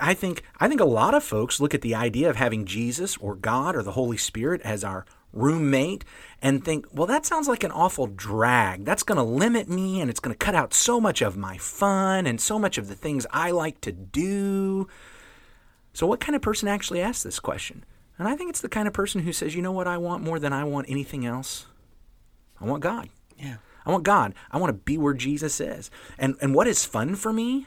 I 0.00 0.14
think 0.14 0.42
I 0.58 0.66
think 0.66 0.80
a 0.80 0.86
lot 0.86 1.14
of 1.14 1.22
folks 1.22 1.60
look 1.60 1.74
at 1.74 1.82
the 1.82 1.94
idea 1.94 2.28
of 2.28 2.36
having 2.36 2.64
Jesus 2.64 3.16
or 3.18 3.36
God 3.36 3.76
or 3.76 3.82
the 3.82 3.92
Holy 3.92 4.16
Spirit 4.16 4.60
as 4.62 4.82
our 4.82 5.04
roommate 5.32 6.04
and 6.40 6.64
think, 6.64 6.86
well, 6.92 7.06
that 7.06 7.26
sounds 7.26 7.48
like 7.48 7.64
an 7.64 7.72
awful 7.72 8.06
drag. 8.06 8.84
That's 8.84 9.02
going 9.02 9.16
to 9.16 9.24
limit 9.24 9.68
me 9.68 10.00
and 10.00 10.08
it's 10.08 10.20
going 10.20 10.34
to 10.34 10.44
cut 10.44 10.54
out 10.54 10.72
so 10.72 11.00
much 11.00 11.22
of 11.22 11.36
my 11.36 11.58
fun 11.58 12.26
and 12.26 12.40
so 12.40 12.58
much 12.58 12.78
of 12.78 12.88
the 12.88 12.94
things 12.94 13.26
I 13.30 13.50
like 13.50 13.80
to 13.82 13.92
do. 13.92 14.88
So, 15.92 16.06
what 16.06 16.20
kind 16.20 16.34
of 16.34 16.42
person 16.42 16.68
actually 16.68 17.00
asks 17.00 17.22
this 17.22 17.40
question? 17.40 17.84
And 18.18 18.28
I 18.28 18.36
think 18.36 18.50
it's 18.50 18.60
the 18.60 18.68
kind 18.68 18.86
of 18.86 18.94
person 18.94 19.22
who 19.22 19.32
says, 19.32 19.54
you 19.54 19.62
know 19.62 19.72
what 19.72 19.88
I 19.88 19.98
want 19.98 20.22
more 20.22 20.38
than 20.38 20.52
I 20.52 20.64
want 20.64 20.88
anything 20.88 21.26
else? 21.26 21.66
I 22.60 22.64
want 22.64 22.82
God. 22.82 23.08
Yeah. 23.38 23.56
I 23.86 23.90
want 23.90 24.04
God. 24.04 24.34
I 24.50 24.58
want 24.58 24.70
to 24.70 24.84
be 24.84 24.96
where 24.96 25.14
Jesus 25.14 25.60
is. 25.60 25.90
And 26.18 26.36
and 26.40 26.54
what 26.54 26.66
is 26.66 26.84
fun 26.84 27.14
for 27.14 27.32
me? 27.32 27.66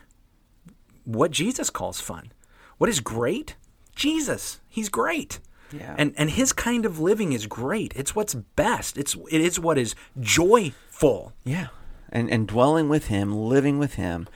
What 1.03 1.31
Jesus 1.31 1.69
calls 1.69 1.99
fun. 1.99 2.31
What 2.77 2.89
is 2.89 2.99
great? 2.99 3.55
Jesus. 3.95 4.59
He's 4.67 4.89
great. 4.89 5.39
Yeah. 5.71 5.95
And 5.97 6.13
and 6.17 6.31
his 6.31 6.53
kind 6.53 6.85
of 6.85 6.99
living 6.99 7.33
is 7.33 7.45
great. 7.45 7.93
It's 7.95 8.15
what's 8.15 8.33
best. 8.33 8.97
It's 8.97 9.15
it 9.29 9.41
is 9.41 9.59
what 9.59 9.77
is 9.77 9.95
joyful. 10.19 11.33
Yeah. 11.43 11.67
And 12.09 12.29
and 12.31 12.47
dwelling 12.47 12.89
with 12.89 13.07
him, 13.07 13.33
living 13.35 13.77
with 13.79 13.95
him, 13.95 14.27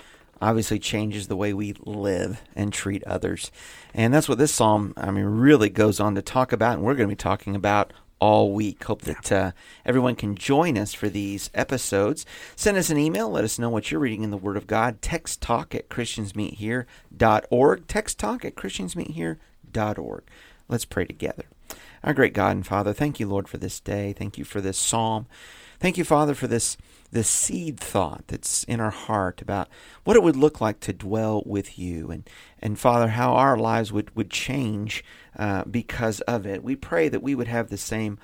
obviously 0.42 0.80
changes 0.80 1.28
the 1.28 1.38
way 1.38 1.54
we 1.54 1.74
live 1.86 2.42
and 2.56 2.74
treat 2.74 3.04
others. 3.06 3.52
And 3.94 4.14
that's 4.14 4.28
what 4.28 4.40
this 4.40 4.54
psalm, 4.54 4.94
I 4.98 5.12
mean, 5.12 5.26
really 5.26 5.70
goes 5.70 6.00
on 6.00 6.16
to 6.16 6.22
talk 6.22 6.52
about, 6.52 6.76
and 6.76 6.84
we're 6.84 6.96
going 6.96 7.08
to 7.08 7.16
be 7.16 7.18
talking 7.18 7.56
about 7.56 7.94
all 8.22 8.54
week. 8.54 8.82
Hope 8.86 9.02
that 9.02 9.32
uh, 9.32 9.52
everyone 9.86 10.16
can 10.16 10.36
join 10.36 10.78
us 10.78 10.94
for 10.94 11.10
these 11.10 11.50
episodes. 11.54 12.26
Send 12.56 12.78
us 12.78 12.90
an 12.90 12.98
email. 12.98 13.30
Let 13.30 13.44
us 13.44 13.60
know 13.60 13.70
what 13.70 13.92
you're 13.92 14.00
reading 14.00 14.24
in 14.24 14.32
the 14.32 14.38
Word 14.38 14.56
of 14.56 14.68
God. 14.68 15.02
Text 15.02 15.42
talk 15.42 15.76
at 15.76 15.90
christiansmeethere.org. 15.90 17.88
Text 17.88 18.20
talk 18.20 18.46
at 18.46 18.56
christiansmeethere.org. 18.56 20.24
Let's 20.70 20.86
pray 20.86 21.04
together. 21.06 21.46
Our 22.04 22.14
great 22.14 22.34
God 22.34 22.56
and 22.56 22.66
Father, 22.66 22.94
thank 22.94 23.20
you, 23.20 23.28
Lord, 23.28 23.48
for 23.48 23.58
this 23.58 23.80
day. 23.80 24.14
Thank 24.14 24.38
you 24.38 24.44
for 24.44 24.60
this 24.60 24.78
psalm. 24.78 25.28
Thank 25.80 25.98
you, 25.98 26.04
Father, 26.04 26.34
for 26.34 26.48
this 26.48 26.78
this 27.12 27.28
seed 27.28 27.78
thought 27.80 28.24
that's 28.28 28.64
in 28.64 28.80
our 28.80 28.92
heart 28.92 29.42
about 29.42 29.68
what 30.06 30.16
it 30.16 30.24
would 30.24 30.38
look 30.38 30.62
like 30.62 30.80
to 30.80 30.94
dwell 30.94 31.44
with 31.46 31.78
you, 31.78 32.10
and 32.10 32.30
and 32.60 32.80
Father, 32.80 33.10
how 33.10 33.34
our 33.34 33.58
lives 33.58 33.92
would 33.92 34.16
would 34.16 34.30
change 34.30 35.04
uh, 35.38 35.64
because 35.66 36.22
of 36.22 36.46
it. 36.46 36.64
We 36.64 36.76
pray 36.76 37.10
that 37.10 37.24
we 37.24 37.36
would 37.36 37.48
have 37.48 37.70
the 37.70 37.78
same 37.78 38.18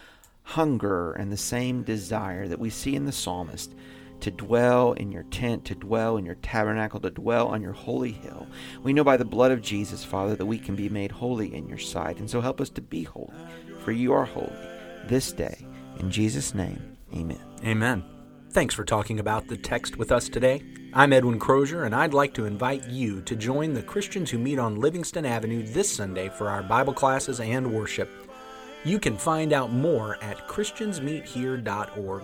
hunger 0.44 1.12
and 1.12 1.32
the 1.32 1.38
same 1.38 1.84
desire 1.84 2.48
that 2.48 2.60
we 2.60 2.70
see 2.70 2.96
in 2.96 3.06
the 3.06 3.12
psalmist 3.12 3.74
to 4.22 4.32
dwell 4.32 4.94
in 4.94 5.12
your 5.12 5.24
tent, 5.24 5.66
to 5.66 5.76
dwell 5.76 6.18
in 6.18 6.26
your 6.26 6.36
tabernacle, 6.36 7.00
to 7.00 7.10
dwell 7.10 7.48
on 7.48 7.62
your 7.62 7.74
holy 7.74 8.12
hill. 8.12 8.48
We 8.84 8.94
know 8.94 9.04
by 9.04 9.18
the 9.18 9.26
blood 9.26 9.52
of 9.52 9.62
Jesus, 9.62 10.04
Father, 10.04 10.36
that 10.36 10.46
we 10.46 10.60
can 10.60 10.76
be 10.76 10.90
made 10.90 11.12
holy 11.12 11.54
in 11.54 11.68
your 11.68 11.78
sight. 11.78 12.20
And 12.20 12.30
so 12.30 12.42
help 12.42 12.60
us 12.60 12.70
to 12.72 12.82
be 12.82 13.04
holy, 13.04 13.34
for 13.84 13.92
you 13.92 14.14
are 14.14 14.26
holy 14.26 14.56
this 15.08 15.32
day. 15.32 15.66
In 16.00 16.12
Jesus' 16.12 16.54
name, 16.54 16.98
amen. 17.14 17.42
Amen. 17.64 18.04
Thanks 18.52 18.74
for 18.74 18.86
talking 18.86 19.20
about 19.20 19.48
the 19.48 19.58
text 19.58 19.98
with 19.98 20.12
us 20.12 20.30
today. 20.30 20.64
I'm 20.94 21.14
Edwin 21.14 21.38
Crozier, 21.38 21.84
and 21.84 21.94
I'd 21.94 22.14
like 22.14 22.34
to 22.36 22.46
invite 22.46 22.88
you 22.90 23.22
to 23.24 23.36
join 23.36 23.74
the 23.74 23.84
Christians 23.84 24.32
who 24.32 24.40
meet 24.40 24.58
on 24.58 24.80
Livingston 24.80 25.26
Avenue 25.26 25.64
this 25.64 25.94
Sunday 25.94 26.30
for 26.30 26.50
our 26.50 26.64
Bible 26.64 26.94
classes 26.94 27.40
and 27.40 27.74
worship. 27.74 28.10
You 28.84 29.00
can 29.00 29.18
find 29.18 29.54
out 29.54 29.72
more 29.72 30.18
at 30.24 30.48
ChristiansMeetHere.org. 30.48 32.24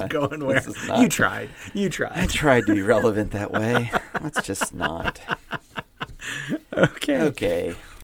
Not 0.00 0.10
going 0.30 0.44
where 0.44 0.62
not- 0.86 1.00
you 1.00 1.08
tried. 1.08 1.50
You 1.74 1.88
tried. 1.88 2.12
I 2.18 2.26
tried. 2.26 2.66
to 2.66 2.74
be 2.74 2.82
relevant 2.82 3.30
that 3.32 3.52
way. 3.52 3.90
Let's 4.20 4.42
just 4.42 4.74
not. 4.74 5.20
Okay. 6.76 7.20
Okay. 7.22 7.74